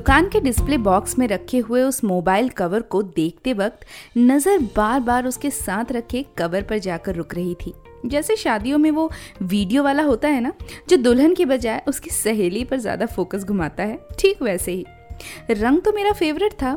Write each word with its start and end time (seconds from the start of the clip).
दुकान 0.00 0.28
के 0.28 0.40
display 0.40 0.76
box 0.78 1.18
में 1.18 1.26
रखे 1.28 1.58
हुए 1.58 1.82
उस 1.82 2.02
मोबाइल 2.04 2.48
कवर 2.48 2.82
को 2.82 3.00
देखते 3.02 3.52
वक्त 3.52 3.80
नज़र 4.18 4.58
बार 4.76 5.00
बार 5.00 5.26
उसके 5.26 5.50
साथ 5.50 5.92
रखे 5.92 6.24
कवर 6.38 6.62
पर 6.62 6.78
जाकर 6.78 7.14
रुक 7.14 7.34
रही 7.34 7.54
थी। 7.56 7.72
जैसे 8.06 8.36
शादियों 8.36 8.78
में 8.78 8.90
वो 8.90 9.10
वीडियो 9.42 9.82
वाला 9.82 10.02
होता 10.02 10.28
है 10.28 10.40
ना, 10.40 10.52
जो 10.88 10.96
दुल्हन 10.96 11.34
की 11.34 11.44
बजाय 11.44 11.82
उसकी 11.88 12.10
सहेली 12.10 12.64
पर 12.64 12.78
ज़्यादा 12.78 13.06
फोकस 13.06 13.44
घुमाता 13.44 13.82
है, 13.82 13.98
ठीक 14.18 14.42
वैसे 14.42 14.72
ही। 14.72 14.84
रंग 15.52 15.82
तो 15.82 15.92
मेरा 15.92 16.12
फेवरेट 16.12 16.52
था, 16.52 16.76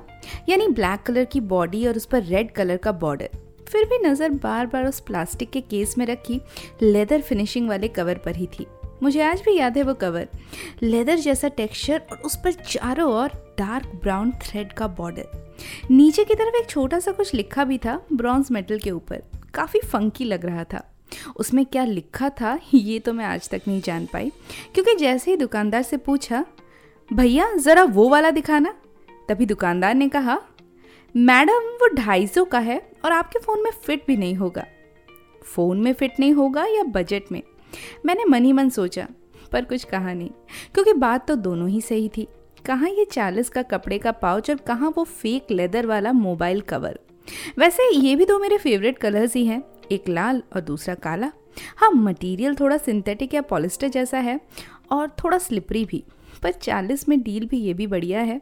यानी 0.49 0.67
ब्लैक 0.70 1.03
कलर 1.05 1.26
की 1.26 1.40
बॉडी 1.48 1.85
और 1.87 1.98
उस 1.98 2.05
पर 2.05 2.23
रेड 2.23 2.51
कलर 2.51 2.77
का 2.77 2.91
बॉर्डर 2.93 3.40
फिर 3.67 3.85
भी 3.85 4.07
नज़र 4.07 4.29
बार 4.43 4.65
बार 4.67 4.85
उस 4.85 4.99
प्लास्टिक 5.01 5.51
के 5.51 5.62
केस 5.62 5.98
में 5.98 6.05
रखी 6.05 6.41
लेदर 6.81 7.21
फिनिशिंग 7.21 7.70
वाले 7.70 7.87
कवर 7.90 8.17
पर 8.26 8.35
ही 8.35 8.48
थी। 8.49 8.67
मुझे 9.03 9.21
आज 9.21 9.41
भी 9.41 9.57
याद 9.57 9.77
है 9.77 9.84
वो 9.84 9.93
कवर। 9.93 10.27
लेदर 10.84 11.16
जैसा 11.16 11.48
टेक्सचर 11.48 12.02
और 12.12 12.17
उस 12.17 12.35
पर 12.35 12.52
चारों 12.52 13.13
ओर 13.13 13.55
डार्क 13.59 13.88
ब्राउन 13.88 14.31
थ्रेड 14.31 14.73
का 14.73 14.88
बॉर्डर। 14.88 15.55
नीचे 15.91 16.23
की 16.23 16.35
तरफ़ 16.35 16.55
एक 16.55 16.70
छोटा 16.70 16.99
सा 16.99 17.12
कुछ 17.12 17.34
लिखा 17.34 17.63
भी 17.63 17.77
था, 17.77 18.05
ब्रॉन्ज 18.13 18.48
मेटल 18.52 18.79
के 18.79 18.91
ऊपर। 18.91 19.23
काफ़ी 19.53 19.79
फंकी 19.79 20.24
लग 20.24 20.46
रहा 20.46 20.63
था। 20.63 20.96
उसमें 21.37 21.65
क्या 21.65 21.85
लिखा 21.85 22.29
था, 22.29 22.59
ये 22.74 22.99
तो 22.99 23.13
मैं 23.13 23.26
आज 23.26 23.49
तक 23.49 23.62
नहीं 23.68 23.81
जान 23.81 24.05
पाई। 24.05 24.31
क्योंकि 24.74 24.96
जैसे 24.96 25.31
ही 25.31 25.37
दुकानदार 25.37 25.81
से 25.81 25.98
पूछा, 25.98 26.46
भैया, 27.13 27.54
ज़रा 27.57 27.84
वो 27.84 28.09
वाला 28.09 28.31
दिखाना? 28.31 28.76
तभी 29.29 29.46
दुकानदार 29.46 29.96
ने 29.96 30.09
कहा, 30.09 30.41
मैडम, 31.15 31.54
वो 31.54 31.96
ढाई 31.96 32.27
सौ 32.27 32.46
का 32.46 32.59
है 32.59 32.91
और 33.05 33.12
आपके 33.12 33.40
फ़ोन 33.40 33.63
में 33.63 33.71
फिट 33.71 34.04
भी 34.07 34.18
नहीं 34.18 34.35
होगा। 34.35 34.65
फ़ोन 35.43 35.81
में 35.81 35.93
फिट 35.93 36.20
नहीं 36.20 36.34
होगा 36.34 36.65
या 36.65 36.84
बजट 36.84 37.24
में? 37.31 37.41
मैंने 38.05 38.26
मन 38.26 38.46
ही 38.46 38.54
मन 38.54 38.70
सोचा, 38.70 39.07
पर 39.52 39.66
कुछ 39.66 39.84
कहा 39.84 40.13
नहीं, 40.13 40.29
क्योंकि 40.74 40.93
बात 40.93 41.27
तो 41.27 41.35
दोनों 41.38 41.70
ही 41.70 41.82
सही 41.82 42.10
थी। 42.10 42.27
कहाँ 42.65 42.90
ये 42.90 43.05
चालीस 43.05 43.49
का 43.49 43.62
कपड़े 43.63 43.98
का 43.99 44.12
पाउच 44.13 44.49
और 44.49 44.57
कहाँ 44.57 44.93
वो 44.98 45.04
फेक 45.04 45.52
लेदर 45.52 45.85
वाला 45.85 46.12
मोबाइल 46.13 46.62
कवर 46.62 46.99
वैसे 47.57 47.90
ये 47.91 48.15
भी 48.15 48.26
दो 48.26 48.38
मेरे 48.40 48.57
फेवरेट 48.57 48.98
कलर्स 48.98 49.35
ही 49.35 49.46
हैं, 49.46 49.62
एक 49.91 50.07
लाल 50.10 50.41
और 50.55 50.62
दूसरा 50.62 50.96
काला। 50.96 51.32
हाँ 51.77 51.90
मटेरियल 51.91 52.55
थोड़ा 52.55 52.77
सिंथेटिक 52.77 53.34
या 53.34 53.41
पॉलिस्टर 53.41 53.87
जैसा 53.87 54.18
है, 54.18 54.40
और 54.91 55.08
थोड़ा 55.24 55.37
स्लिपरी 55.37 55.84
भी, 55.85 56.04
पर 56.43 56.52
चालीस 56.52 57.08
में 57.10 57.21
डील 57.21 57.46
भी 57.48 57.58
ये 57.58 57.74
भी 57.74 57.87
बढ़िया 57.87 58.21
है। 58.21 58.41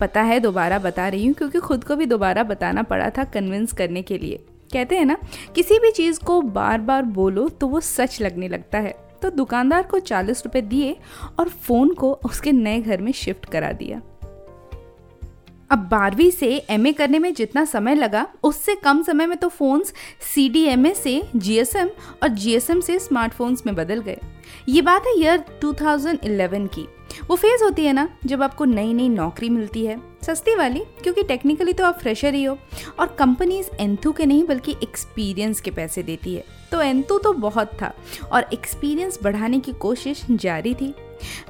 पता 0.00 0.22
है, 0.22 0.38
दोबारा 0.40 0.78
बता 0.78 1.08
रही 1.08 1.26
हूँ, 1.26 1.34
क्योंकि 1.34 1.58
खुद 1.58 1.84
को 1.84 1.96
भी 1.96 2.06
दोबारा 2.06 2.42
बताना 2.42 2.82
पड़ा 2.82 3.08
था 3.10 3.24
कन्विंस 3.24 3.72
करने 3.72 4.02
के 4.02 4.18
लिए। 4.18 4.44
कहते 4.72 4.96
हैं 4.96 5.04
ना, 5.04 5.16
किसी 5.54 5.78
भी 5.78 5.90
चीज़ 5.90 6.20
को 6.20 6.40
बार 6.42 6.80
बार 6.80 7.02
बोलो 7.02 7.48
तो 7.48 7.66
वो 7.68 7.80
सच 7.80 8.20
लगने 8.22 8.48
लगता 8.48 8.78
है। 8.78 8.94
तो 9.22 9.30
दुकानदार 9.30 9.82
को 9.82 9.98
चालीस 10.00 10.44
रुपये 10.44 10.62
दिए 10.62 10.96
और 11.38 11.48
फ़ोन 11.48 11.92
को 11.94 12.12
उसके 12.24 12.52
नए 12.52 12.80
घर 12.80 13.00
में 13.00 13.12
शिफ्ट 13.12 13.44
करा 13.44 13.72
दिया। 13.72 14.00
अब 15.72 15.78
बारहवीं 15.78 16.30
से 16.30 16.48
एमए 16.70 16.92
करने 16.92 17.18
में 17.18 17.34
जितना 17.34 17.64
समय 17.64 17.94
लगा, 17.94 18.26
उससे 18.42 18.74
कम 18.74 19.02
समय 19.02 19.26
में 19.26 19.36
तो 19.38 19.48
phones 19.48 19.92
C 20.34 20.48
D 20.48 20.64
M 20.64 20.86
A 20.86 20.94
से 20.94 21.22
जीएसएम 21.36 21.88
और 22.22 22.28
जीएसएम 22.28 22.80
से 22.80 22.98
स्मार्टफोन्स 22.98 23.66
में 23.66 23.74
बदल 23.74 24.00
गए। 24.00 24.18
ये 24.68 24.82
बात 24.82 25.06
है 25.06 25.18
ईयर 25.20 25.44
2011 25.60 26.66
की। 26.66 26.86
वो 27.28 27.36
फ़ेज़ 27.36 27.64
होती 27.64 27.84
है 27.84 27.92
ना, 27.92 28.08
जब 28.26 28.42
आपको 28.42 28.64
नई 28.64 28.92
नई 28.94 29.08
नौकरी 29.08 29.48
मिलती 29.48 29.84
है। 29.86 30.00
सस्ती 30.22 30.54
वाली, 30.54 30.80
क्योंकि 31.02 31.22
टेक्निकली 31.22 31.72
तो 31.72 31.84
आप 31.84 31.98
फ्रेशर 31.98 32.34
ही 32.34 32.44
हो 32.44 32.58
और 32.98 33.06
कंपनीज़ 33.18 33.68
एंथू 33.80 34.12
के 34.12 34.26
नहीं, 34.26 34.44
बल्कि 34.46 34.76
एक्सपीरियंस 34.82 35.60
के 35.60 35.70
पैसे 35.70 36.02
देती 36.02 36.34
है। 36.34 36.44
तो 36.72 36.80
एंथू 36.80 37.18
तो 37.18 37.32
बहुत 37.32 37.72
था 37.82 37.92
और 38.32 38.46
एक्सपीरियंस 38.52 39.18
बढ़ाने 39.22 39.60
की 39.60 39.72
कोशिश 39.72 40.24
जारी 40.30 40.74
थी। 40.74 40.94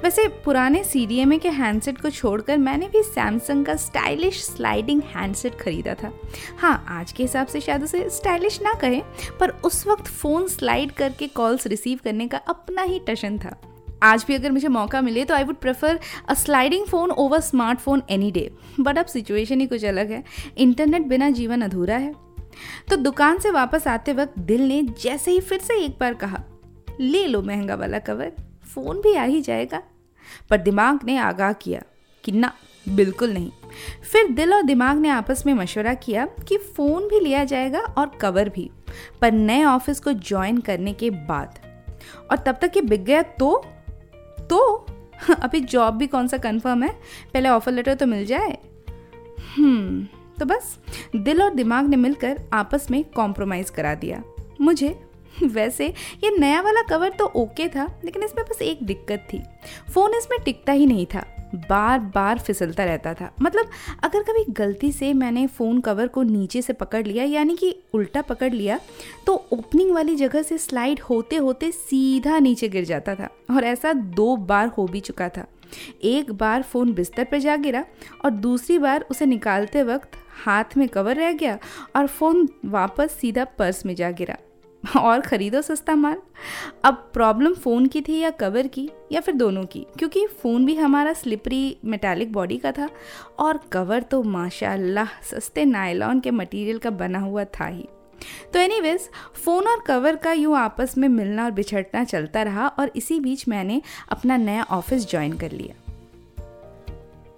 वैसे 0.03 0.27
पुराने 0.45 0.83
सी 0.83 1.05
डी 1.05 1.17
एम 1.19 1.33
ए 1.33 1.37
के 1.37 1.49
हैंडसेट 1.51 1.97
को 1.97 2.09
छोड़कर 2.09 2.57
मैंने 2.57 2.87
भी 2.89 3.01
सैमसंग 3.03 3.65
का 3.65 3.75
स्टाइलिश 3.77 4.43
स्लाइडिंग 4.43 5.01
हैंडसेट 5.15 5.55
खरीदा 5.55 5.93
था। 5.93 6.11
हाँ 6.59 6.85
आज 6.89 7.11
के 7.11 7.23
हिसाब 7.23 7.47
से 7.47 7.61
शायद 7.61 7.83
उसे 7.83 8.07
स्टाइलिश 8.09 8.61
ना 8.61 8.73
कहें, 8.73 9.01
पर 9.39 9.49
उस 9.65 9.85
वक्त 9.87 10.07
फ़ोन 10.07 10.47
स्लाइड 10.47 10.91
करके 10.91 11.27
कॉल्स 11.27 11.67
रिसीव 11.67 11.99
करने 12.03 12.27
का 12.27 12.37
अपना 12.39 12.81
ही 12.81 12.99
टशन 13.07 13.37
था। 13.37 13.55
आज 14.03 14.23
भी 14.27 14.35
अगर 14.35 14.51
मुझे 14.51 14.67
मौका 14.67 15.01
मिले 15.01 15.23
तो 15.25 15.33
I 15.33 15.43
would 15.43 15.55
prefer 15.55 15.99
a 16.29 16.33
sliding 16.33 16.85
phone 16.85 17.11
over 17.11 17.39
smartphone 17.41 18.01
any 18.09 18.31
day 18.31 18.49
but 18.79 18.97
अब 18.97 19.05
सिचुएशन 19.05 19.61
ही 19.61 19.67
कुछ 19.67 19.85
अलग 19.85 20.11
है। 20.11 20.23
इंटरनेट 20.57 21.07
बिना 21.07 21.29
जीवन 21.31 21.61
अधूरा 21.61 21.97
है। 21.97 22.13
तो 22.89 22.95
दुकान 22.95 23.39
से 23.39 23.51
वापस 23.51 23.87
आते 23.87 24.13
वक्त 24.13 24.39
दिल 24.39 24.61
ने 24.61 24.81
जैसे 25.01 25.31
ही 25.31 25.39
फिर 25.39 25.59
से 25.59 25.79
एक 25.85 25.97
बार 25.99 26.13
कहा, 26.13 26.43
ले 26.99 27.25
लो 27.27 27.41
महँगा 27.41 27.75
वाला 27.75 27.99
कवर 27.99 28.31
फ़ोन 28.65 29.01
भी 29.01 29.15
आ 29.15 29.23
ही 29.23 29.41
जाएगा। 29.41 29.81
पर 30.49 30.57
दिमाग 30.57 30.99
ने 31.03 31.17
आगाह 31.17 31.53
किया 31.53 31.83
कि 32.23 32.31
ना, 32.31 32.53
बिल्कुल 32.89 33.33
नहीं। 33.33 33.51
फिर 34.11 34.27
दिल 34.27 34.53
और 34.53 34.63
दिमाग 34.63 34.97
ने 34.97 35.09
आपस 35.09 35.43
में 35.45 35.53
मशवरा 35.53 35.93
किया 35.93 36.25
कि 36.25 36.57
फ़ोन 36.57 37.07
भी 37.07 37.19
लिया 37.19 37.43
जाएगा 37.43 37.79
और 37.79 38.11
कवर 38.21 38.49
भी, 38.49 38.71
पर 39.21 39.31
नए 39.31 39.63
ऑफ़िस 39.63 39.99
को 39.99 40.13
ज्वाइन 40.13 40.57
करने 40.57 40.93
के 40.93 41.09
बाद। 41.09 41.59
और 42.31 42.37
तब 42.37 42.57
तक 42.61 42.71
ये 42.75 42.81
बिक 42.81 43.03
गया 43.03 43.21
तो? 43.21 43.65
तो? 44.49 44.85
अभी 45.41 45.59
जॉब 45.59 45.93
भी 45.93 46.07
कौन 46.07 46.27
सा 46.27 46.37
कंफर्म 46.37 46.83
है? 46.83 46.99
पहले 47.33 47.49
ऑफ़र 47.49 47.73
लेटर 47.73 47.93
तो 47.93 48.05
मिल 48.05 48.25
जाए? 48.25 48.57
हम्म 49.57 50.07
तो 50.39 50.45
बस। 50.45 50.79
दिल 51.15 51.43
और 51.43 51.53
दिमाग 51.53 51.87
ने 51.87 51.95
मिलकर 51.95 52.41
आपस 52.53 52.91
में 52.91 53.03
कॉम्प्रोमाइज़ 53.03 53.71
करा 53.71 53.95
दिया। 53.95 54.23
मुझे 54.61 55.03
वैसे, 55.43 55.87
ये 56.23 56.37
नया 56.37 56.61
वाला 56.61 56.81
कवर 56.81 57.09
तो 57.09 57.25
ओके 57.25 57.67
था, 57.67 57.85
लेकिन 58.05 58.23
इसमें 58.23 58.45
बस 58.45 58.61
एक 58.61 58.83
दिक्कत 58.83 59.27
थी। 59.33 59.41
फ़ोन 59.93 60.13
इसमें 60.13 60.39
टिकता 60.45 60.71
ही 60.71 60.85
नहीं 60.85 61.05
था। 61.05 61.25
बार 61.69 61.99
बार 61.99 62.39
फिसलता 62.39 62.83
रहता 62.83 63.13
था। 63.13 63.29
मतलब 63.41 63.69
अगर 64.03 64.23
कभी 64.23 64.43
गलती 64.49 64.91
से 64.91 65.13
मैंने 65.13 65.45
फ़ोन 65.47 65.79
कवर 65.81 66.07
को 66.07 66.23
नीचे 66.23 66.61
से 66.61 66.73
पकड़ 66.73 67.05
लिया, 67.07 67.23
यानी 67.23 67.55
कि 67.55 67.75
उल्टा 67.93 68.21
पकड़ 68.21 68.51
लिया 68.53 68.79
तो 69.25 69.33
ओपनिंग 69.53 69.91
वाली 69.91 70.15
जगह 70.15 70.41
से 70.41 70.57
स्लाइड 70.57 70.99
होते 70.99 71.35
होते 71.35 71.71
सीधा 71.71 72.39
नीचे 72.39 72.69
गिर 72.69 72.85
जाता 72.85 73.15
था, 73.15 73.29
और 73.51 73.63
ऐसा 73.63 73.93
दो 73.93 74.35
बार 74.35 74.67
हो 74.67 74.85
भी 74.87 74.99
चुका 74.99 75.29
था। 75.29 75.45
एक 76.03 76.31
बार 76.31 76.61
फ़ोन 76.61 76.93
बिस्तर 76.93 77.23
पर 77.23 77.39
जा 77.39 77.55
गिरा, 77.55 77.85
और 78.25 78.31
दूसरी 78.31 78.77
बार 78.79 79.05
उसे 79.11 79.25
निकालते 79.25 79.83
वक्त 79.83 80.17
हाथ 80.45 80.77
में 80.77 80.87
कवर 80.89 81.15
रह 81.15 81.31
गया, 81.31 81.57
और 81.95 82.07
फ़ोन 82.07 82.49
वापस 82.65 83.11
सीधा 83.11 83.45
पर्स 83.45 83.85
में 83.85 83.95
जा 83.95 84.11
गिरा। 84.11 84.37
और 84.97 85.21
ख़रीदो 85.21 85.61
सस्ता 85.61 85.95
माल। 85.95 86.17
अब 86.83 86.93
प्रॉब्लम 87.13 87.53
फ़ोन 87.53 87.85
की 87.85 88.01
थी 88.01 88.19
या 88.19 88.29
कवर 88.29 88.67
की 88.67 88.89
या 89.11 89.21
फिर 89.21 89.35
दोनों 89.35 89.63
की? 89.63 89.85
क्योंकि 89.99 90.27
फ़ोन 90.27 90.65
भी 90.65 90.75
हमारा 90.75 91.13
स्लिपरी 91.13 91.77
मेटालिक 91.85 92.33
बॉडी 92.33 92.57
का 92.57 92.71
था 92.71 92.89
और 93.39 93.59
कवर 93.71 94.01
तो 94.01 94.23
माशाल्लाह 94.23 95.21
सस्ते 95.21 95.65
नायलॉन 95.65 96.19
के 96.19 96.31
मटेरियल 96.31 96.77
का 96.77 96.89
बना 96.89 97.19
हुआ 97.19 97.43
था 97.43 97.65
ही। 97.65 97.87
तो 98.53 98.59
एनीवेज 98.59 99.09
फ़ोन 99.45 99.67
और 99.67 99.83
कवर 99.87 100.15
का 100.15 100.31
यूँ 100.31 100.57
आपस 100.57 100.97
में 100.97 101.07
मिलना 101.07 101.45
और 101.45 101.51
बिछड़ना 101.51 102.03
चलता 102.03 102.43
रहा 102.43 102.67
और 102.67 102.91
इसी 102.95 103.19
बीच 103.19 103.47
मैंने 103.47 103.81
अपना 104.09 104.37
नया 104.37 104.63
ऑफ़िस 104.63 105.09
ज्वाइन 105.09 105.37
कर 105.37 105.51
लिया। 105.51 105.75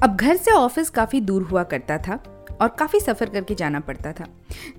अब 0.03 0.15
घर 0.15 0.35
से 0.35 0.51
ऑफ़िस 0.51 0.89
काफ़ी 0.89 1.21
दूर 1.21 1.43
हुआ 1.43 1.63
करता 1.63 1.97
था। 1.97 2.34
और 2.61 2.75
काफ़ी 2.79 2.99
सफ़र 2.99 3.29
करके 3.29 3.55
जाना 3.55 3.79
पड़ता 3.79 4.11
था, 4.11 4.25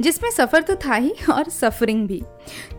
जिसमें 0.00 0.30
सफ़र 0.30 0.62
तो 0.62 0.76
था 0.76 0.94
ही 0.94 1.14
और 1.32 1.48
सफरिंग 1.50 2.06
भी। 2.08 2.22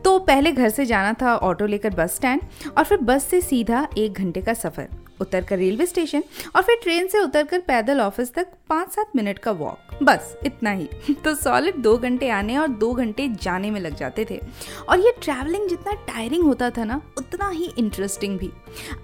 तो 0.03 0.17
पहले 0.19 0.51
घर 0.51 0.69
से 0.69 0.85
जाना 0.85 1.13
था 1.13 1.35
ऑटो 1.37 1.65
लेकर 1.65 1.95
बस 1.95 2.15
स्टैंड 2.15 2.41
और 2.77 2.83
फिर 2.83 2.97
बस 2.99 3.23
से 3.23 3.41
सीधा 3.41 3.87
एक 3.97 4.13
घंटे 4.13 4.41
का 4.41 4.53
सफ़र। 4.53 4.89
उतर 5.21 5.43
कर 5.43 5.57
रेलवे 5.57 5.85
स्टेशन 5.85 6.23
और 6.55 6.61
फिर 6.61 6.77
ट्रेन 6.83 7.07
से 7.07 7.19
उतर 7.19 7.43
कर 7.43 7.59
पैदल 7.59 8.01
ऑफ़िस 8.01 8.33
तक 8.33 8.47
पाँच 8.69 8.91
सात 8.91 9.11
मिनट 9.15 9.39
का 9.39 9.51
वॉक 9.51 9.77
बस, 10.03 10.37
इतना 10.45 10.71
ही। 10.71 10.89
तो 11.23 11.35
सॉलिड 11.35 11.75
दो 11.75 11.97
घंटे 11.97 12.29
आने 12.29 12.57
और 12.57 12.67
दो 12.67 12.93
घंटे 12.93 13.29
जाने 13.29 13.71
में 13.71 13.81
लग 13.81 13.95
जाते 13.95 14.25
थे। 14.29 14.41
और 14.89 14.99
ये 14.99 15.13
ट्रैवलिंग 15.23 15.69
जितना 15.69 15.93
टायरिंग 15.93 16.43
होता 16.43 16.69
था 16.69 16.83
ना, 16.83 17.01
उतना 17.17 17.49
ही 17.49 17.73
इंटरेस्टिंग 17.77 18.39
भी। 18.39 18.51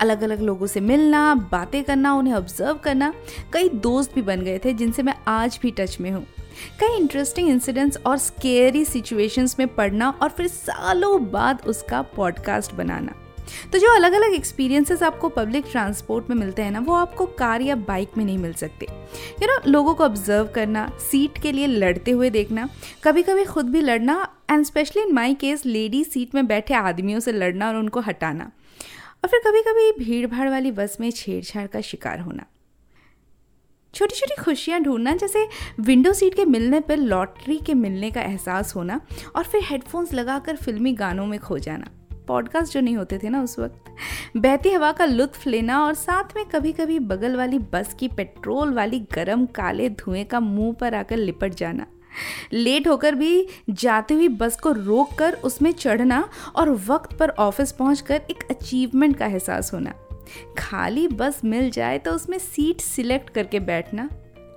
अलग 0.02 0.22
अलग 0.22 0.42
लोगों 0.42 0.68
से 0.68 0.80
मिलना, 0.80 1.36
बातें 1.36 1.84
करना, 1.84 2.14
उन्हें 2.14 2.34
ऑब्ज़र्व 2.34 2.74
करना, 2.74 3.14
कई 3.54 3.70
दोस्त 3.70 4.16
भी 4.16 4.22
बन 4.22 4.42
गए 4.42 4.60
थे 4.66 4.74
जिनसे 4.74 5.04
मैं 5.04 5.16
आज 5.28 5.60
भी 5.62 5.72
टच 5.72 5.98
में 6.02 6.12
हूँ। 6.12 6.28
कई 6.80 6.98
इंटरेस्टिंग 6.98 7.50
इंसिडेंट्स 7.50 7.98
और 8.06 8.18
स्केरी 8.18 8.86
सिचुएशंस 8.86 9.56
में 9.60 9.68
पढ़ना 9.68 10.10
और 10.22 10.30
फिर 10.30 10.48
सालों 10.48 11.32
बाद 11.32 11.62
उसका 11.68 12.02
पॉडकास्ट 12.02 12.74
बनाना। 12.74 13.16
तो 13.74 13.80
जो 13.80 13.94
अलग 13.96 14.14
अलग 14.14 14.34
एक्सपीरियंसेस 14.34 15.04
आपको 15.04 15.30
पब्लिक 15.30 15.66
ट्रांसपोर्ट 15.72 16.30
में 16.30 16.36
मिलते 16.36 16.62
हैं 16.62 16.72
ना, 16.72 16.80
वो 16.80 16.94
आपको 16.94 17.26
कार 17.26 17.62
या 17.62 17.76
बाइक 17.76 18.18
में 18.18 18.24
नहीं 18.26 18.38
मिल 18.38 18.54
सकते। 18.54 18.88
यू 19.42 19.48
नो 19.48 19.60
लोगों 19.72 19.94
को 19.96 20.04
ऑब्ज़र्व 20.04 20.48
करना 20.56 20.88
सीट 21.02 21.42
के 21.42 21.52
लिए 21.52 21.68
लड़ते 21.68 22.12
हुए 22.12 22.30
देखना 22.30 22.70
कभी 23.04 23.24
कभी 23.24 23.46
खुद 23.46 23.70
भी 23.70 23.82
लड़ना 23.82 24.28
and 24.52 24.66
specially 24.66 25.02
in 25.02 25.14
my 25.14 25.34
case 25.34 25.66
lady 25.66 26.04
seat 26.04 26.36
में 26.36 26.46
बैठे 26.48 26.74
आदमियों 26.74 27.20
से 27.20 27.32
लड़ना 27.32 27.68
और 27.68 27.76
उनको 27.76 28.00
हटाना। 28.00 28.52
और 29.24 29.30
फिर 29.30 29.40
कभी 29.40 29.62
कभी 29.62 29.92
भीड़ 30.00 30.26
भाड़ 30.28 30.50
वाली 30.50 30.72
बस 30.72 30.98
में 31.00 31.10
छेड़छाड़ 31.12 31.68
का 31.68 31.82
शिकार 31.82 32.20
होना। 32.20 32.46
छोटी 33.94 34.16
छोटी 34.16 34.42
खुशियाँ 34.42 34.80
ढूंढना, 34.82 35.16
जैसे 35.16 35.48
विंडो 35.80 36.14
सीट 36.14 36.36
के 36.36 36.46
मिलने 36.46 36.80
पर 36.80 36.98
लॉटरी 36.98 37.58
के 37.58 37.74
मिलने 37.74 38.10
का 38.12 38.22
एहसास 38.22 38.76
होना 38.76 39.00
और 39.36 39.44
फिर 39.44 39.64
हेडफोन्स 39.64 40.14
लगाकर 40.14 40.56
फिल्मी 40.56 40.94
गानों 40.94 41.26
में 41.26 41.40
खो 41.40 41.58
जाना। 41.58 41.90
पॉडकास्ट 42.28 42.74
जो 42.74 42.82
नहीं 42.82 42.96
होते 42.98 43.18
थे 43.18 43.30
ना 43.30 43.42
उस 43.44 43.58
वक्त, 43.60 43.86
बहती 44.38 44.70
हवा 44.70 44.92
का 44.92 45.06
लुत्फ 45.06 45.48
लेना 45.48 45.84
और 45.86 45.94
साथ 45.94 46.36
में 46.36 46.46
कभी 46.46 46.72
कभी 46.72 47.00
बगल 47.00 47.36
वाली 47.36 47.60
बस 47.74 47.94
की 47.94 48.08
पेट्रोल 48.08 48.74
वाली 48.74 49.00
गरम 49.14 49.46
काले 49.46 49.90
धुएँ 49.90 50.24
का 50.24 50.40
मुँह 50.40 50.74
पर 50.74 50.94
आकर 50.94 51.18
लिपट 51.18 51.54
जाना। 51.54 51.86
लेट 52.54 52.88
होकर 52.88 53.16
भी 53.16 53.48
जाती 53.70 54.14
हुई 54.14 54.28
बस 54.28 54.60
को 54.60 54.72
रोक 54.72 55.14
कर 55.14 55.34
उसमें 55.34 55.72
चढ़ना 55.72 56.30
और 56.56 56.70
वक्त 56.88 57.18
पर 57.18 57.30
ऑफ़िस 57.30 57.72
पहुंचकर 57.72 58.22
एक 58.30 58.44
अचीवमेंट 58.50 59.18
का 59.18 59.26
एहसास 59.26 59.74
होना। 59.74 59.94
खाली 60.58 61.08
बस 61.08 61.42
मिल 61.46 61.70
जाए 61.70 61.98
तो 61.98 62.12
उसमें 62.12 62.38
सीट 62.38 62.82
सिलेक्ट 62.82 63.30
करके 63.30 63.60
बैठना। 63.60 64.10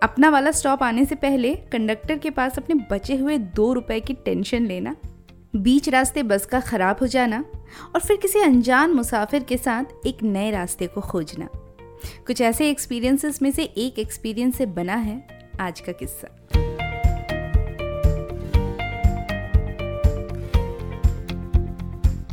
अपना 0.03 0.29
वाला 0.31 0.51
स्टॉप 0.51 0.83
आने 0.83 1.05
से 1.05 1.15
पहले 1.15 1.55
कंडक्टर 1.73 2.19
के 2.19 2.31
पास 2.31 2.59
अपने 2.59 2.75
बचे 2.91 3.17
हुए 3.17 3.39
दो 3.39 3.73
रुपए 3.73 4.01
की 4.01 4.15
टेंशन 4.15 4.67
लेना। 4.67 4.95
बीच 5.56 5.88
रास्ते 5.88 6.23
बस 6.23 6.44
का 6.47 6.61
खराब 6.61 6.97
हो 7.00 7.06
जाना 7.06 7.44
और 7.94 8.00
फिर 8.00 8.17
किसी 8.17 8.41
अनजान 8.41 8.93
मुसाफिर 8.93 9.43
के 9.43 9.56
साथ 9.56 10.06
एक 10.06 10.23
नए 10.23 10.50
रास्ते 10.50 10.87
को 10.87 11.00
खोजना। 11.00 11.49
कुछ 12.26 12.41
ऐसे 12.41 12.69
एक्सपीरियंसेस 12.70 13.41
में 13.43 13.50
से 13.50 13.62
एक 13.62 13.99
एक्सपीरियंस 13.99 14.56
से 14.56 14.67
बना 14.67 14.94
है 14.94 15.17
आज 15.61 15.81
का 15.81 15.93
किस्सा। 15.93 16.29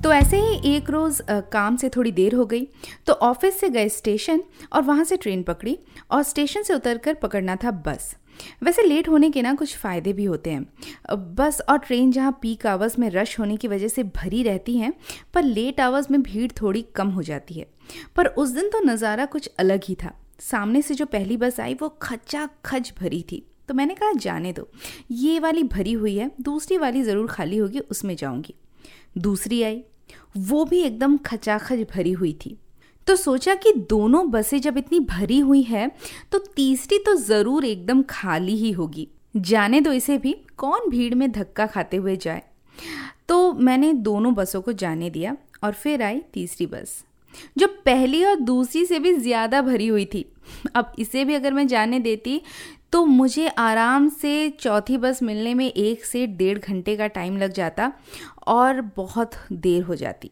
तो 0.03 0.11
ऐसे 0.11 0.37
ही 0.37 0.75
एक 0.75 0.89
रोज़ 0.89 1.21
काम 1.51 1.75
से 1.75 1.89
थोड़ी 1.89 2.11
देर 2.11 2.35
हो 2.35 2.45
गई 2.45 2.67
तो 3.07 3.13
ऑफ़िस 3.13 3.59
से 3.59 3.69
गए 3.69 3.89
स्टेशन 3.89 4.43
और 4.73 4.81
वहाँ 4.81 5.03
से 5.03 5.17
ट्रेन 5.17 5.43
पकड़ी 5.43 5.77
और 6.11 6.23
स्टेशन 6.23 6.63
से 6.63 6.73
उतरकर 6.73 7.13
पकड़ना 7.13 7.55
था 7.55 7.71
बस। 7.87 8.15
वैसे 8.63 8.83
लेट 8.83 9.09
होने 9.09 9.29
के 9.31 9.41
ना 9.41 9.53
कुछ 9.53 9.75
फ़ायदे 9.77 10.13
भी 10.13 10.25
होते 10.25 10.49
हैं। 10.49 11.35
बस 11.35 11.61
और 11.69 11.77
ट्रेन 11.77 12.11
जहाँ 12.11 12.37
पीक 12.41 12.65
आवर्स 12.67 12.99
में 12.99 13.09
रश 13.09 13.39
होने 13.39 13.57
की 13.57 13.67
वजह 13.67 13.87
से 13.87 14.03
भरी 14.03 14.43
रहती 14.43 14.77
हैं, 14.77 14.93
पर 15.33 15.43
लेट 15.43 15.79
आवर्स 15.79 16.11
में 16.11 16.21
भीड़ 16.21 16.51
थोड़ी 16.61 16.85
कम 16.95 17.07
हो 17.07 17.23
जाती 17.23 17.53
है। 17.53 17.67
पर 18.15 18.27
उस 18.27 18.49
दिन 18.49 18.69
तो 18.69 18.79
नज़ारा 18.79 19.25
कुछ 19.25 19.49
अलग 19.59 19.81
ही 19.85 19.95
था। 19.95 20.13
सामने 20.39 20.81
से 20.81 20.93
जो 20.93 21.05
पहली 21.05 21.37
बस 21.37 21.59
आई, 21.59 21.73
वो 21.73 21.89
खचा 22.01 22.49
खच 22.65 22.93
भरी 22.99 23.21
थी। 23.31 23.43
तो 23.67 23.73
मैंने 23.73 23.95
कहा, 23.95 24.11
जाने 24.11 24.53
दो। 24.53 24.69
ये 25.11 25.39
वाली 25.39 25.63
भरी 25.63 25.93
हुई 25.93 26.15
है, 26.15 26.31
दूसरी 26.41 26.77
वाली 26.77 27.03
ज़रूर 27.03 27.27
खाली 27.27 27.57
होगी, 27.57 27.79
उसमें 27.79 28.15
जाऊँगी। 28.15 28.55
दूसरी 29.17 29.61
आई, 29.63 29.83
वो 30.37 30.65
भी 30.65 30.79
एकदम 30.79 31.17
खचाखच 31.17 31.87
भरी 31.91 32.11
हुई 32.11 32.33
थी। 32.45 32.57
तो 33.07 33.15
सोचा 33.15 33.55
कि 33.55 33.71
दोनों 33.89 34.29
बसें 34.31 34.59
जब 34.61 34.77
इतनी 34.77 34.99
भरी 35.01 35.39
हुई 35.39 35.61
है 35.63 35.89
तो 36.31 36.39
तीसरी 36.55 36.97
तो 36.99 37.15
ज़रूर 37.17 37.65
एकदम 37.65 38.01
खाली 38.09 38.55
ही 38.55 38.71
होगी। 38.71 39.07
जाने 39.35 39.81
दो 39.81 39.91
इसे 39.91 40.17
भी, 40.17 40.35
कौन 40.57 40.89
भीड़ 40.89 41.13
में 41.15 41.31
धक्का 41.31 41.65
खाते 41.67 41.97
हुए 41.97 42.15
जाए। 42.17 42.41
तो 43.29 43.53
मैंने 43.53 43.93
दोनों 43.93 44.33
बसों 44.35 44.61
को 44.61 44.71
जाने 44.73 45.09
दिया 45.09 45.35
और 45.63 45.73
फिर 45.73 46.01
आई 46.03 46.21
तीसरी 46.33 46.65
बस, 46.67 47.03
जो 47.57 47.67
पहली 47.85 48.23
और 48.23 48.39
दूसरी 48.41 48.85
से 48.85 48.99
भी 48.99 49.13
ज़्यादा 49.13 49.61
भरी 49.61 49.87
हुई 49.87 50.05
थी। 50.05 50.25
अब 50.75 50.91
इसे 50.99 51.23
भी 51.25 51.35
अगर 51.35 51.53
मैं 51.53 51.67
जाने 51.67 51.99
देती 52.01 52.41
तो 52.91 53.03
मुझे 53.05 53.47
आराम 53.49 54.07
से 54.11 54.49
चौथी 54.51 54.97
बस 54.97 55.21
मिलने 55.23 55.53
में 55.53 55.65
एक 55.67 56.03
से 56.05 56.25
डेढ़ 56.29 56.57
घंटे 56.59 56.95
का 56.95 57.07
टाइम 57.09 57.37
लग 57.37 57.53
जाता 57.53 57.91
और 58.47 58.81
बहुत 58.97 59.35
देर 59.51 59.83
हो 59.83 59.95
जाती। 59.95 60.31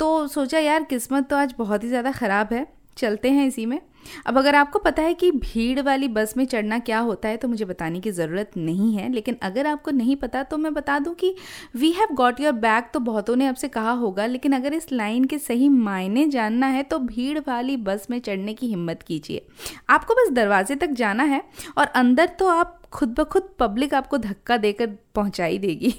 तो 0.00 0.26
सोचा 0.28 0.58
यार 0.58 0.84
किस्मत 0.84 1.26
तो 1.30 1.36
आज 1.36 1.54
बहुत 1.58 1.82
ही 1.84 1.88
ज़्यादा 1.88 2.10
ख़राब 2.12 2.52
है, 2.52 2.66
चलते 2.96 3.30
हैं 3.30 3.46
इसी 3.46 3.64
में। 3.66 3.80
अब 4.26 4.38
अगर 4.38 4.54
आपको 4.54 4.78
पता 4.78 5.02
है 5.02 5.14
कि 5.14 5.30
भीड़ 5.32 5.80
वाली 5.80 6.08
बस 6.08 6.32
में 6.36 6.44
चढ़ना 6.44 6.78
क्या 6.78 6.98
होता 7.00 7.28
है 7.28 7.36
तो 7.36 7.48
मुझे 7.48 7.64
बताने 7.64 8.00
की 8.00 8.10
ज़रूरत 8.10 8.50
नहीं 8.56 8.94
है, 8.94 9.10
लेकिन 9.12 9.36
अगर 9.42 9.66
आपको 9.66 9.90
नहीं 9.90 10.16
पता 10.16 10.42
तो 10.42 10.58
मैं 10.58 10.72
बता 10.74 10.98
दूँ 10.98 11.14
कि 11.14 11.34
we 11.76 11.90
have 11.92 12.14
got 12.14 12.40
your 12.40 12.52
bag 12.54 12.84
तो 12.94 13.00
बहुतों 13.00 13.36
ने 13.36 13.46
आपसे 13.46 13.68
कहा 13.68 13.90
होगा, 13.92 14.26
लेकिन 14.26 14.52
अगर 14.52 14.74
इस 14.74 14.90
लाइन 14.92 15.24
के 15.24 15.38
सही 15.40 15.68
मायने 15.68 16.26
जानना 16.28 16.66
है 16.68 16.82
तो 16.82 16.98
भीड़ 17.00 17.38
वाली 17.40 17.76
बस 17.78 18.06
में 18.10 18.18
चढ़ने 18.20 18.54
की 18.54 18.66
हिम्मत 18.66 19.02
कीजिए। 19.02 19.46
आपको 19.90 20.14
बस 20.14 20.30
दरवाजे 20.32 20.76
तक 20.76 20.90
जाना 20.94 21.24
है, 21.24 21.42
और 21.78 21.86
अंदर 21.86 22.26
तो 22.38 22.48
आप 22.48 22.80
खुद 22.92 23.14
ब 23.18 23.24
खुद 23.24 23.54
पब्लिक 23.58 23.94
आपको 23.94 24.18
धक्का 24.20 24.56
देकर 24.58 24.96
पहुंचाई 25.14 25.58
देगी। 25.58 25.94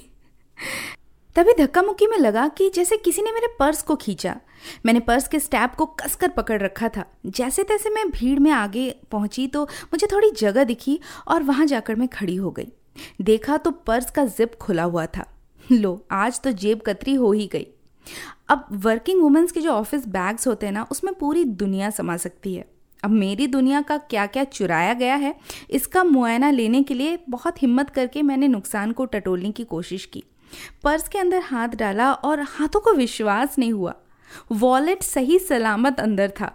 तभी 1.36 1.52
धक्का 1.58 1.82
मुक्की 1.82 2.06
में 2.06 2.16
लगा 2.18 2.46
कि 2.48 2.68
जैसे 2.70 2.96
किसी 2.96 3.22
ने 3.22 3.30
मेरे 3.32 3.46
पर्स 3.58 3.82
को 3.82 3.94
खींचा। 3.96 4.36
मैंने 4.86 5.00
पर्स 5.00 5.28
के 5.28 5.38
स्टैप 5.38 5.74
को 5.74 5.86
कसकर 5.86 6.28
पकड़ 6.28 6.60
रखा 6.62 6.88
था। 6.88 7.04
जैसे 7.26 7.62
तैसे 7.62 7.90
मैं 7.90 8.08
भीड़ 8.10 8.38
में 8.38 8.50
आगे 8.50 8.88
पहुँची 9.10 9.46
तो 9.46 9.62
मुझे 9.64 10.06
थोड़ी 10.06 10.30
जगह 10.30 10.64
दिखी 10.64 10.98
और 11.28 11.42
वहाँ 11.42 11.66
जाकर 11.66 11.94
मैं 11.94 12.08
खड़ी 12.08 12.34
हो 12.36 12.50
गई। 12.50 12.68
देखा 13.20 13.56
तो 13.56 13.70
पर्स 13.70 14.10
का 14.10 14.24
जिप 14.24 14.54
खुला 14.54 14.82
हुआ 14.82 15.06
था। 15.06 15.24
लो, 15.72 16.04
आज 16.10 16.40
तो 16.40 16.52
जेब 16.52 16.80
कतरी 16.86 17.14
हो 17.14 17.32
ही 17.32 17.46
गई। 17.46 17.66
अब 18.48 18.66
वर्किंग 18.72 19.22
वुमेंस 19.22 19.52
के 19.52 19.60
जो 19.60 19.70
ऑफ़िस 19.70 20.06
बैग्स 20.08 20.46
होते 20.46 20.66
हैं 20.66 20.72
ना, 20.72 20.86
उसमें 20.90 21.14
पूरी 21.14 21.44
दुनिया 21.44 21.90
समा 21.90 22.16
सकती 22.16 22.54
है। 22.54 22.64
अब 23.04 23.10
मेरी 23.10 23.46
दुनिया 23.46 23.80
का 23.80 23.96
क्या 23.98 24.26
क्या 24.26 24.44
चुराया 24.44 24.92
गया 24.94 25.14
है, 25.14 25.34
इसका 25.70 26.04
मुआयना 26.04 26.50
लेने 26.50 26.82
के 26.82 26.94
लिए 26.94 27.18
बहुत 27.28 27.62
हिम्मत 27.62 27.90
करके 27.90 28.22
मैंने 28.22 28.48
नुकसान 28.48 28.92
को 28.92 29.04
टटोलने 29.04 29.50
की 29.50 29.64
कोशिश 29.64 30.04
की। 30.04 30.22
पर्स 30.84 31.08
के 31.08 31.18
अंदर 31.18 31.42
हाथ 31.42 31.76
डाला 31.76 32.12
और 32.12 32.40
हाथों 32.50 32.80
को 32.80 32.92
विश्वास 32.92 33.58
नहीं 33.58 33.72
हुआ। 33.72 33.94
वॉलेट 34.52 35.02
सही 35.02 35.38
सलामत 35.38 36.00
अंदर 36.00 36.30
था। 36.30 36.52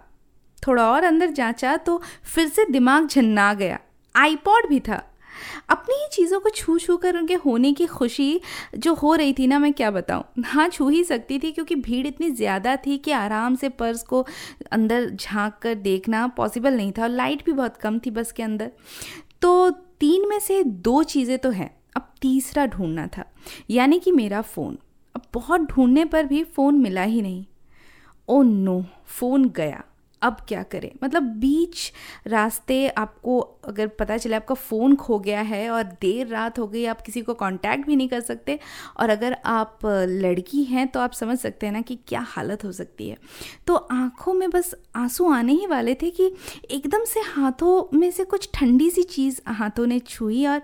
थोड़ा 0.62 0.90
और 0.92 1.04
अंदर 1.04 1.30
जांचा 1.30 1.76
तो 1.76 2.00
फिर 2.24 2.48
से 2.48 2.64
दिमाग 2.64 3.06
झन्ना 3.06 3.52
गया। 3.54 3.78
आईपॉड 4.14 4.68
भी 4.68 4.80
था। 4.80 5.02
अपनी 5.70 5.94
ही 5.94 6.06
चीज़ों 6.12 6.38
को 6.40 6.50
छू 6.50 6.78
छू 6.78 6.96
कर 6.96 7.16
उनके 7.16 7.34
होने 7.34 7.72
की 7.72 7.86
खुशी 7.86 8.40
जो 8.76 8.94
हो 8.94 9.14
रही 9.14 9.32
थी 9.32 9.46
ना, 9.46 9.58
मैं 9.58 9.72
क्या 9.72 9.90
बताऊँ? 9.90 10.24
हाँ 10.44 10.68
छू 10.68 10.88
ही 10.88 11.02
सकती 11.04 11.38
थी 11.38 11.52
क्योंकि 11.52 11.74
भीड़ 11.76 12.06
इतनी 12.06 12.30
ज़्यादा 12.30 12.74
थी 12.76 12.96
कि 12.98 13.10
आराम 13.12 13.54
से 13.54 13.68
पर्स 13.68 14.02
को 14.02 14.26
अंदर 14.72 15.08
झाँक 15.10 15.58
कर 15.62 15.74
देखना 15.76 16.26
पॉसिबल 16.26 16.74
नहीं 16.74 16.92
था 16.92 17.02
और 17.02 17.08
लाइट 17.08 17.44
भी 17.46 17.52
बहुत 17.52 17.76
कम 17.76 17.98
थी 17.98 18.10
बस 18.10 18.32
के 18.32 18.42
अंदर। 18.42 18.70
तो 19.42 19.70
तीन 19.70 20.28
में 20.28 20.38
से 20.38 20.62
दो 20.64 21.02
चीज़ें 21.02 21.38
तो 21.38 21.50
हैं। 21.50 21.70
अब 21.96 22.08
तीसरा 22.20 22.66
ढूंढना 22.66 23.06
था, 23.06 23.24
यानी 23.70 23.98
कि 23.98 24.12
मेरा 24.12 24.40
फ़ोन। 24.42 24.78
अब 25.14 25.22
बहुत 25.34 25.60
ढूँढने 25.60 26.04
पर 26.04 26.26
भी 26.26 26.44
फ़ोन 26.44 26.78
मिला 26.78 27.02
ही 27.02 27.22
नहीं। 27.22 27.44
ओ 28.28 28.42
नो, 28.42 28.84
फ़ोन 29.06 29.48
गया। 29.48 29.82
अब 30.22 30.36
क्या 30.48 30.62
करें? 30.62 30.90
मतलब 31.04 31.22
बीच 31.22 31.92
रास्ते 32.26 32.88
आपको, 32.88 33.38
अगर 33.38 33.86
पता 33.88 34.16
चले 34.16 34.36
आपका 34.36 34.54
फ़ोन 34.54 34.94
खो 34.96 35.18
गया 35.18 35.40
है 35.40 35.70
और 35.70 35.82
देर 36.00 36.26
रात 36.26 36.58
हो 36.58 36.66
गई, 36.66 36.84
आप 36.84 37.00
किसी 37.00 37.22
को 37.22 37.34
कांटेक्ट 37.34 37.86
भी 37.86 37.96
नहीं 37.96 38.08
कर 38.08 38.20
सकते। 38.20 38.58
और 38.96 39.10
अगर 39.10 39.36
आप 39.44 39.78
लड़की 39.84 40.64
हैं 40.64 40.86
तो 40.88 41.00
आप 41.00 41.12
समझ 41.12 41.38
सकते 41.38 41.66
हैं 41.66 41.72
ना 41.72 41.80
कि 41.80 41.98
क्या 42.08 42.20
हालत 42.20 42.64
हो 42.64 42.72
सकती 42.72 43.08
है। 43.08 43.16
तो 43.66 43.74
आँखों 43.74 44.34
में 44.34 44.50
बस 44.50 44.74
आँसू 44.96 45.30
आने 45.32 45.52
ही 45.52 45.66
वाले 45.66 45.94
थे 45.94 46.10
कि 46.10 46.32
एकदम 46.70 47.04
से 47.04 47.20
हाथों 47.20 47.98
में 47.98 48.10
से 48.10 48.24
कुछ 48.24 48.50
ठंडी 48.54 48.90
सी 48.90 49.02
चीज़ 49.02 49.40
हाथों 49.46 49.86
ने 49.86 49.98
छुई 49.98 50.46
और 50.46 50.62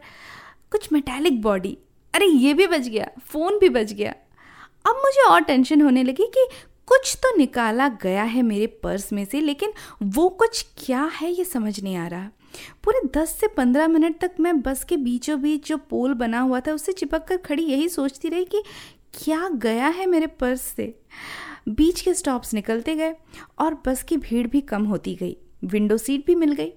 कुछ 0.74 0.92
मेटालिक 0.92 1.42
बॉडी 1.42 1.78
अरे, 2.14 2.26
ये 2.26 2.54
भी 2.54 2.66
बच 2.66 2.88
गया 2.88 3.10
फ़ोन 3.26 3.58
भी 3.58 3.68
बच 3.68 3.92
गया। 3.92 4.12
अब 4.86 4.94
मुझे 4.96 5.22
और 5.22 5.40
टेंशन 5.40 5.82
होने 5.82 6.02
लगी 6.02 6.26
कि 6.26 6.48
कुछ 6.86 7.16
तो 7.16 7.36
निकाला 7.36 7.88
गया 7.88 8.22
है 8.22 8.42
मेरे 8.42 8.66
पर्स 8.66 9.12
में 9.12 9.24
से, 9.24 9.40
लेकिन 9.40 9.72
वो 10.02 10.28
कुछ 10.28 10.66
क्या 10.78 11.04
है 11.04 11.30
ये 11.32 11.44
समझ 11.44 11.82
नहीं 11.82 11.96
आ 11.96 12.06
रहा। 12.06 12.30
पूरे 12.84 13.00
दस 13.18 13.36
से 13.40 13.46
पंद्रह 13.46 13.88
मिनट 13.88 14.20
तक 14.20 14.30
मैं 14.40 14.60
बस 14.60 14.84
के 14.84 14.96
बीचों 14.96 15.40
बीच 15.42 15.68
जो 15.68 15.76
पोल 15.76 16.14
बना 16.14 16.40
हुआ 16.40 16.60
था, 16.60 16.72
उससे 16.72 16.92
चिपक 16.92 17.24
कर 17.24 17.36
खड़ी 17.36 17.62
यही 17.62 17.88
सोचती 17.88 18.28
रही 18.28 18.44
कि 18.44 18.62
क्या 19.24 19.48
गया 19.48 19.86
है 19.86 20.06
मेरे 20.06 20.26
पर्स 20.26 20.60
से। 20.60 20.94
बीच 21.68 22.00
के 22.00 22.14
स्टॉप्स 22.14 22.54
निकलते 22.54 22.94
गए 22.94 23.14
और 23.58 23.82
बस 23.86 24.02
की 24.02 24.16
भीड़ 24.16 24.46
भी 24.46 24.60
कम 24.60 24.84
होती 24.84 25.14
गई। 25.14 25.36
विंडो 25.64 25.96
सीट 25.96 26.26
भी 26.26 26.34
मिल 26.34 26.52
गई। 26.52 26.72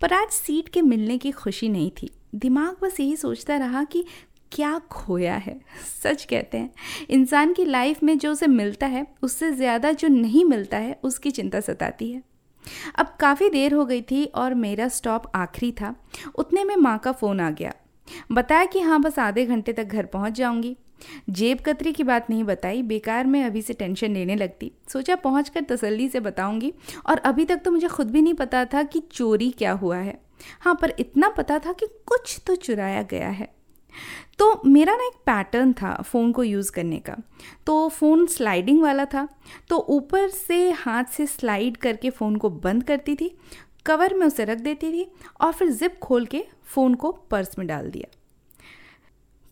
पर 0.00 0.12
आज 0.12 0.28
सीट 0.28 0.68
के 0.68 0.82
मिलने 0.82 1.18
की 1.18 1.30
खुशी 1.30 1.68
नहीं 1.68 1.90
थी। 1.90 2.10
दिमाग 2.34 2.76
बस 2.82 3.00
यही 3.00 3.16
सोचता 3.16 3.56
रहा 3.56 3.84
कि 3.84 4.04
क्या 4.52 4.78
खोया 4.90 5.34
है, 5.34 5.58
सच 6.02 6.24
कहते 6.24 6.58
हैं। 6.58 6.70
इंसान 7.10 7.52
की 7.52 7.64
लाइफ 7.64 8.02
में 8.02 8.16
जो 8.18 8.32
उसे 8.32 8.46
मिलता 8.46 8.86
है, 8.86 9.06
उससे 9.22 9.50
ज़्यादा 9.52 9.92
जो 9.92 10.08
नहीं 10.08 10.44
मिलता 10.44 10.76
है, 10.76 10.98
उसकी 11.02 11.30
चिंता 11.30 11.60
सताती 11.60 12.10
है। 12.12 12.22
अब 12.98 13.16
काफ़ी 13.20 13.48
देर 13.50 13.74
हो 13.74 13.84
गई 13.84 14.02
थी 14.02 14.24
और 14.24 14.54
मेरा 14.54 14.88
स्टॉप 14.88 15.30
आखिरी 15.34 15.72
था। 15.72 15.94
उतने 16.34 16.64
में 16.64 16.76
माँ 16.76 16.98
का 16.98 17.12
फ़ोन 17.12 17.40
आ 17.40 17.50
गया। 17.50 17.72
बताया 18.32 18.64
कि 18.64 18.80
हाँ 18.80 19.00
बस 19.00 19.18
आधे 19.18 19.44
घंटे 19.46 19.72
तक 19.72 19.84
घर 19.84 20.06
पहुँच 20.06 20.32
जाऊँगी। 20.32 20.76
जेब 21.30 21.58
कतरी 21.60 21.92
की 21.92 22.02
बात 22.02 22.30
नहीं 22.30 22.44
बताई, 22.44 22.82
बेकार 22.82 23.26
में 23.26 23.42
अभी 23.44 23.62
से 23.62 23.72
टेंशन 23.72 24.12
लेने 24.12 24.36
लगती। 24.36 24.72
सोचा 24.88 25.16
पहुँच 25.16 25.48
कर 25.48 25.62
तसल्ली 25.62 26.08
से 26.08 26.20
बताऊँगी 26.20 26.72
और 27.06 27.18
अभी 27.18 27.44
तक 27.44 27.60
तो 27.64 27.70
मुझे 27.70 27.88
खुद 27.88 28.10
भी 28.10 28.22
नहीं 28.22 28.34
पता 28.34 28.64
था 28.64 28.82
कि 28.82 29.00
चोरी 29.12 29.50
क्या 29.50 29.72
हुआ 29.72 29.96
है। 29.96 30.18
हाँ 30.60 30.74
पर 30.74 30.94
इतना 30.98 31.28
पता 31.28 31.58
था 31.58 31.72
कि 31.72 31.86
कुछ 32.06 32.40
तो 32.46 32.54
चुराया 32.56 33.02
गया 33.02 33.28
है। 33.28 33.52
तो 34.38 34.60
मेरा 34.66 34.96
ना 34.96 35.04
एक 35.04 35.16
पैटर्न 35.26 35.72
था 35.72 35.94
फ़ोन 36.02 36.32
को 36.32 36.42
यूज़ 36.42 36.72
करने 36.72 36.98
का। 36.98 37.16
तो 37.66 37.88
फ़ोन 37.88 38.26
स्लाइडिंग 38.26 38.82
वाला 38.82 39.04
था। 39.04 39.28
तो 39.68 39.76
ऊपर 39.88 40.28
से 40.28 40.70
हाथ 40.70 41.04
से 41.04 41.26
स्लाइड 41.26 41.76
करके 41.76 42.10
फ़ोन 42.10 42.36
को 42.36 42.50
बंद 42.50 42.84
करती 42.84 43.14
थी 43.14 43.36
कवर 43.86 44.14
में 44.14 44.26
उसे 44.26 44.44
रख 44.44 44.58
देती 44.58 44.92
थी 44.92 45.10
और 45.40 45.52
फिर 45.52 45.70
जिप 45.70 45.98
खोल 45.98 46.26
के 46.26 46.44
फ़ोन 46.64 46.94
को 46.94 47.12
पर्स 47.30 47.58
में 47.58 47.66
डाल 47.66 47.90
दिया। 47.90 48.10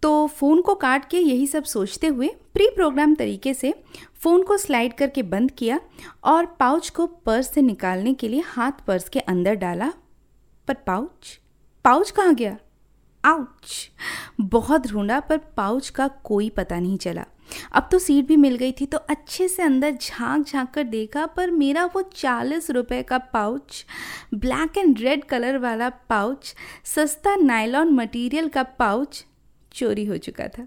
तो 0.02 0.26
फ़ोन 0.26 0.60
को 0.60 0.74
काट 0.74 1.08
के 1.10 1.18
यही 1.18 1.46
सब 1.46 1.64
सोचते 1.64 2.06
हुए 2.06 2.28
प्री 2.54 2.68
प्रोग्राम 2.68 3.14
तरीके 3.14 3.54
से 3.54 3.72
फ़ोन 4.22 4.42
को 4.42 4.56
स्लाइड 4.56 4.94
करके 4.94 5.22
बंद 5.22 5.50
किया 5.50 5.80
और 6.24 6.46
पाउच 6.60 6.88
को 6.90 7.06
पर्स 7.06 7.52
से 7.54 7.62
निकालने 7.62 8.14
के 8.14 8.28
लिए 8.28 8.42
हाथ 8.46 8.86
पर्स 8.86 9.08
के 9.08 9.20
अंदर 9.20 9.54
डाला 9.54 9.92
पर 10.69 10.75
पाउच 10.75 11.38
पाउच 11.85 12.11
कहाँ 12.11 12.35
गया? 12.35 12.57
आउच 13.25 13.90
बहुत 14.40 14.87
ढूंढा, 14.87 15.21
पर 15.21 15.38
पाउच 15.57 15.88
का 15.88 16.09
कोई 16.25 16.49
पता 16.50 16.78
नहीं 16.81 16.97
चला। 16.99 17.25
अब 17.73 17.88
तो 17.92 17.99
सीट 17.99 18.26
भी 18.26 18.37
मिल 18.37 18.57
गई 18.57 18.73
थी 18.73 18.87
तो 18.87 18.99
अच्छे 18.99 19.49
से 19.49 19.62
अंदर 19.62 19.90
झाँक 19.92 20.47
झाँक 20.47 20.71
कर 20.71 20.85
देखा, 20.85 21.26
पर 21.26 21.50
मेरा 21.50 21.85
वो 21.85 22.02
चालीस 22.02 22.71
रुपए 22.71 23.02
का 23.02 23.19
pouch 23.19 23.85
black 24.35 24.78
and 24.78 25.00
red 25.00 25.25
colour 25.25 25.59
वाला 25.59 25.88
पाउच 25.88 26.54
सस्ता 26.85 27.37
नायलॉन 27.37 27.92
मटेरियल 27.92 28.49
का 28.49 28.62
पाउच 28.62 29.25
चोरी 29.73 30.04
हो 30.04 30.16
चुका 30.16 30.49
था। 30.49 30.66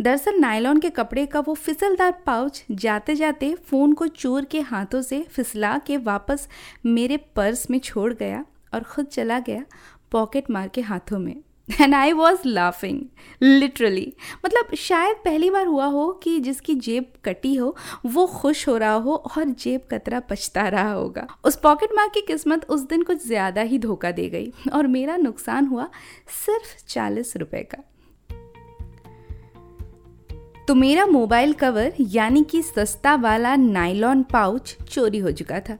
दरअसल 0.00 0.38
नायलॉन 0.38 0.78
के 0.78 0.90
कपड़े 0.90 1.26
का 1.26 1.40
वो 1.40 1.54
फिसलदार 1.54 2.12
पाउच 2.26 2.64
जाते 2.70 3.14
जाते 3.14 3.54
फ़ोन 3.54 3.92
को 3.92 4.06
चोर 4.06 4.44
के 4.44 4.60
हाथों 4.60 5.02
से 5.02 5.22
फिसला 5.22 5.78
के 5.78 5.96
वापस 5.96 6.48
मेरे 6.86 7.16
पर्स 7.16 7.70
में 7.70 7.78
छोड़ 7.78 8.12
गया। 8.12 8.44
और 8.74 8.82
ख़ुद 8.82 9.06
चला 9.06 9.38
गया 9.38 9.64
पॉकेट 10.12 10.50
मार 10.50 10.68
के 10.68 10.80
हाथों 10.82 11.18
में। 11.18 11.34
And 11.80 11.94
I 11.94 12.12
was 12.12 12.40
laughing 12.46 13.00
literally 13.42 14.12
मतलब 14.44 14.74
शायद 14.78 15.16
पहली 15.24 15.48
बार 15.50 15.66
हुआ 15.66 15.84
हो 15.86 16.10
कि 16.22 16.38
जिसकी 16.40 16.74
जेब 16.76 17.06
कटी 17.24 17.54
हो, 17.54 17.74
वो 18.06 18.26
खुश 18.26 18.66
हो 18.68 18.76
रहा 18.76 18.94
हो 18.94 19.14
और 19.14 19.44
जेब 19.44 19.86
कतरा 19.90 20.20
पछता 20.20 20.68
रहा 20.68 20.92
होगा। 20.92 21.26
उस 21.44 21.56
पॉकेट 21.56 21.94
मार 21.94 22.08
की 22.08 22.20
किस्मत 22.20 22.64
उस 22.68 22.80
दिन 22.80 23.02
कुछ 23.02 23.26
ज़्यादा 23.26 23.62
ही 23.62 23.78
धोखा 23.78 24.10
दे 24.10 24.28
गई 24.28 24.52
और 24.72 24.86
मेरा 24.86 25.16
नुकसान 25.16 25.66
हुआ 25.66 25.88
सिर्फ़ 26.44 26.76
चालीस 26.88 27.36
रुपए 27.36 27.62
का। 27.74 27.82
तो 30.68 30.74
मेरा 30.74 31.06
मोबाइल 31.06 31.52
कवर 31.52 31.94
यानी 32.00 32.44
कि 32.44 32.62
सस्ता 32.62 33.14
वाला 33.14 33.56
नाइलॉन 33.56 34.22
पाउच 34.22 34.76
चोरी 34.88 35.18
हो 35.18 35.32
चुका 35.32 35.60
था। 35.60 35.78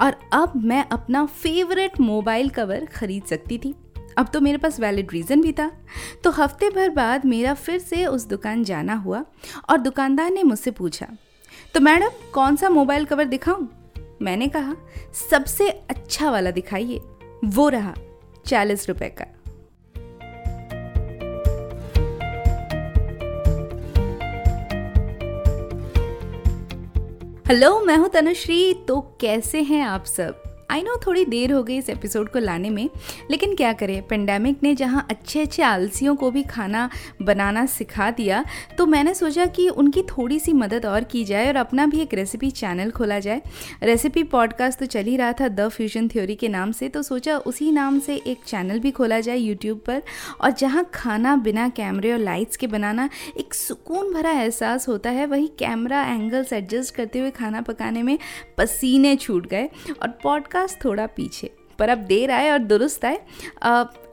और 0.00 0.16
अब 0.32 0.52
मैं 0.56 0.84
अपना 0.88 1.24
फेवरेट 1.26 2.00
मोबाइल 2.00 2.48
कवर 2.48 2.84
खरीद 2.86 3.24
सकती 3.24 3.58
थी। 3.58 3.74
अब 4.18 4.28
तो 4.32 4.40
मेरे 4.40 4.58
पास 4.58 4.80
वैलिड 4.80 5.12
रीज़न 5.12 5.40
भी 5.40 5.52
था। 5.52 5.70
तो 6.24 6.30
हफ़्ते 6.30 6.70
भर 6.70 6.88
बाद 6.90 7.26
मेरा 7.26 7.54
फिर 7.54 7.78
से 7.78 8.04
उस 8.06 8.26
दुकान 8.26 8.64
जाना 8.64 8.94
हुआ 8.94 9.24
और 9.70 9.78
दुकानदार 9.78 10.30
ने 10.30 10.42
मुझसे 10.42 10.70
पूछा 10.70 11.06
तो 11.74 11.80
मैडम, 11.80 12.08
कौन 12.32 12.56
सा 12.56 12.68
मोबाइल 12.68 13.04
कवर 13.04 13.24
दिखाऊँ? 13.24 13.68
मैंने 14.22 14.48
कहा, 14.48 14.74
सबसे 15.30 15.68
अच्छा 15.68 16.30
वाला 16.30 16.50
दिखाइए। 16.50 17.00
वो 17.44 17.68
रहा 17.68 17.94
चालीस 18.46 18.88
रुपए 18.88 19.08
का। 19.08 19.26
हेलो 27.50 27.80
मैं 27.80 27.96
हूँ 27.96 28.08
तनुश्री। 28.08 28.74
तो 28.74 29.00
कैसे 29.20 29.62
हैं 29.62 29.82
आप 29.82 30.04
सब? 30.04 30.49
आई 30.70 30.82
नो 30.82 30.96
थोड़ी 31.06 31.24
देर 31.24 31.52
हो 31.52 31.62
गई 31.62 31.76
इस 31.78 31.88
एपिसोड 31.90 32.28
को 32.28 32.38
लाने 32.38 32.70
में, 32.70 32.88
लेकिन 33.30 33.54
क्या 33.54 33.72
करें? 33.72 34.02
पेंडेमिक 34.02 34.62
ने 34.62 34.74
जहाँ 34.74 35.06
अच्छे 35.10 35.40
अच्छे 35.42 35.62
आलसियों 35.62 36.14
को 36.16 36.30
भी 36.30 36.42
खाना 36.42 36.88
बनाना 37.22 37.64
सिखा 37.66 38.10
दिया 38.10 38.44
तो 38.78 38.86
मैंने 38.86 39.14
सोचा 39.14 39.46
कि 39.46 39.68
उनकी 39.68 40.02
थोड़ी 40.02 40.38
सी 40.38 40.52
मदद 40.52 40.86
और 40.86 41.04
की 41.04 41.24
जाए 41.24 41.48
और 41.48 41.56
अपना 41.56 41.86
भी 41.86 42.00
एक 42.00 42.14
रेसिपी 42.14 42.50
चैनल 42.50 42.90
खोला 42.90 43.18
जाए। 43.18 43.42
रेसिपी 43.82 44.22
पॉडकास्ट 44.24 44.78
तो 44.78 44.86
चल 44.86 45.04
ही 45.04 45.16
रहा 45.16 45.32
था 45.32 45.48
द 45.48 45.68
फ्यूजन 45.68 46.08
थ्योरी 46.08 46.34
के 46.34 46.48
नाम 46.48 46.72
से 46.72 46.88
तो 46.88 47.02
सोचा 47.02 47.36
उसी 47.38 47.70
नाम 47.72 47.98
से 47.98 48.16
एक 48.16 48.44
चैनल 48.46 48.78
भी 48.78 48.90
खोला 48.90 49.20
जाए 49.20 49.36
यूट्यूब 49.36 49.82
पर, 49.86 50.02
और 50.40 50.50
जहाँ 50.50 50.88
खाना 50.94 51.34
बिना 51.36 51.68
कैमरे 51.68 52.12
और 52.12 52.18
लाइट्स 52.18 52.56
के 52.56 52.66
बनाना 52.66 53.08
एक 53.38 53.54
सुकून 53.54 54.12
भरा 54.12 54.30
एहसास 54.32 54.88
होता 54.88 55.10
है, 55.10 55.26
वही 55.26 55.46
कैमरा 55.58 56.02
एंगल्स 56.04 56.52
एडजस्ट 56.52 56.94
करते 56.94 57.18
हुए 57.18 57.30
खाना 57.30 57.60
पकाने 57.60 58.02
में 58.02 58.18
पसीने 58.58 59.16
छूट 59.16 59.46
गए। 59.46 59.68
और 60.02 60.08
पॉडकास्ट 60.22 60.58
पॉडकास्ट 60.60 60.84
थोड़ा 60.84 61.06
पीछे। 61.06 61.50
पर 61.78 61.88
अब 61.88 61.98
देर 61.98 62.30
आए 62.30 62.50
और 62.50 62.58
दुरुस्त 62.58 63.04
आए। 63.04 63.18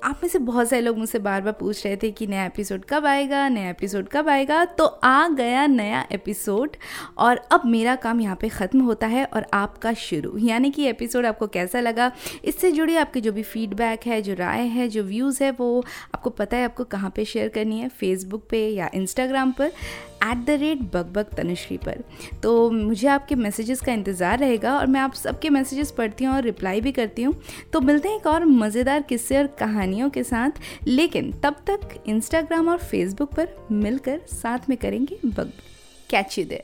आप 0.08 0.20
में 0.24 0.30
से 0.30 0.40
बहुत 0.40 0.70
सारे 0.70 0.82
लोग 0.82 0.98
मुझसे 0.98 1.20
बार 1.20 1.42
बार 1.42 1.54
पूछ 1.54 1.86
रहे 1.86 1.96
थे 1.98 2.12
कि 2.12 2.28
नया 2.28 2.46
एपिसोड 2.46 2.84
कब 2.86 3.06
आएगा, 3.06 3.50
नया 3.50 3.70
एपिसोड 3.70 4.08
कब 4.10 4.30
आएगा? 4.30 4.64
तो 4.66 4.86
आ 4.86 5.28
गया 5.28 5.66
नया 5.68 6.06
एपिसोड 6.12 6.76
और 7.18 7.42
अब 7.52 7.62
मेरा 7.66 7.96
काम 7.96 8.22
यहाँ 8.22 8.38
पे 8.42 8.50
ख़त्म 8.50 8.82
होता 8.82 9.08
है 9.08 9.26
और 9.26 9.46
आपका 9.54 9.94
शुरू। 9.94 10.38
यानी 10.38 10.72
कि 10.72 10.86
एपिसोड 10.86 11.26
आपको 11.26 11.48
कैसा 11.48 11.80
लगा? 11.80 12.12
इससे 12.46 12.72
जुड़ी 12.72 12.96
आपके 12.96 13.22
जो 13.22 13.32
भी 13.32 13.44
फीडबैक 13.44 14.08
है, 14.08 14.22
जो 14.22 14.34
राय 14.34 14.62
है, 14.62 14.88
जो 14.88 15.04
व्यूज़ 15.04 15.44
है, 15.44 15.52
वो 15.52 15.84
आपको 16.16 16.30
पता 16.30 16.58
है 16.58 16.66
आपको 16.66 16.84
कहाँ 16.84 17.10
पर 17.10 17.24
शेयर 17.24 17.50
करनी 17.50 17.80
है? 17.80 17.90
फेसबुक 17.90 18.48
पे 18.50 18.68
या 18.70 18.90
इंस्टाग्राम 18.94 19.52
पर? 19.52 19.72
At 20.24 20.38
the 20.38 20.50
rate 20.50 20.80
bug 20.94 21.12
bug 21.14 21.26
Tanushree 21.38 21.78
पर। 21.78 22.04
तो 22.44 22.70
मुझे 22.72 23.08
आपके 23.08 23.36
मैसेजेस 23.36 23.82
का 23.82 23.92
इंतज़ार 23.94 24.40
रहेगा 24.40 24.78
और 24.78 24.88
मैं 24.88 25.02
आप 25.02 25.14
सबके 25.14 25.50
मैसेजेस 25.50 25.92
पढ़ती 25.92 26.26
हूँ 26.26 26.34
और 26.36 26.44
रिप्लाई 26.44 26.82
भी 26.82 26.92
करती 26.92 27.24
हूँ। 27.24 27.36
तो 27.74 27.82
मिलते 27.82 28.10
हैं 28.10 28.16
एक 28.16 28.28
और 28.28 28.46
मज़ेदार 28.46 29.02
किस्से 29.02 29.38
और 29.38 29.48
कहानियों 29.98 30.10
के 30.10 30.24
साथ। 30.24 30.88
लेकिन 30.88 31.32
तब 31.44 31.56
तक 31.68 32.04
इंस्टाग्राम 32.08 32.70
और 32.70 32.78
फेसबुक 32.78 33.34
पर 33.34 33.68
मिलकर 33.72 34.22
साथ 34.28 34.70
में 34.70 34.78
करेंगे 34.78 35.20
bug. 35.26 35.52
Catch 36.10 36.38
you 36.40 36.46
there 36.46 36.64